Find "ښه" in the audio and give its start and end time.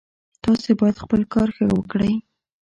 1.55-1.65